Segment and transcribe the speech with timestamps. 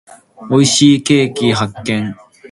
[0.49, 2.15] 美味しいケーキ発見。